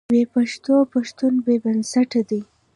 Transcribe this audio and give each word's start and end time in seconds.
بې 0.13 0.21
پښتوه 0.33 0.79
پښتون 0.93 1.33
بې 1.45 1.55
بنسټه 1.63 2.21
دی. 2.29 2.41